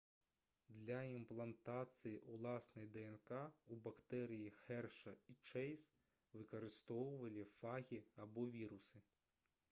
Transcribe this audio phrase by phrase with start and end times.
[0.75, 3.29] для імплантацыі ўласнай днк
[3.75, 5.85] у бактэрыі хэршы і чэйз
[6.39, 9.03] выкарыстоўвалі фагі або вірусы